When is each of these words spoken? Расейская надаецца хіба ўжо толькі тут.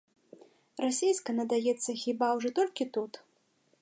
Расейская 0.83 1.35
надаецца 1.39 1.95
хіба 2.05 2.33
ўжо 2.39 2.49
толькі 2.61 2.89
тут. 2.97 3.13